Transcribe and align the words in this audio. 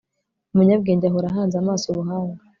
umunyabwenge 0.53 1.05
ahora 1.07 1.27
ahanze 1.31 1.55
amaso 1.57 1.85
ubuhanga 1.87 2.41